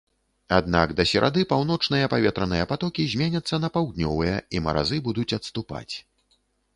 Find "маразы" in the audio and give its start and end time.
4.69-4.97